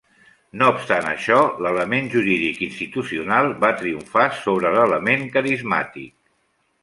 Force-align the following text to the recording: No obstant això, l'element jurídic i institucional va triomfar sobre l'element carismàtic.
No 0.59 0.69
obstant 0.75 1.07
això, 1.09 1.35
l'element 1.65 2.07
jurídic 2.13 2.63
i 2.63 2.63
institucional 2.69 3.53
va 3.65 3.71
triomfar 3.81 4.25
sobre 4.39 4.71
l'element 4.77 5.27
carismàtic. 5.37 6.11